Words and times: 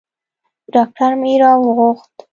ډاکتر 0.73 1.11
مې 1.21 1.31
راوغوښت. 1.41 2.13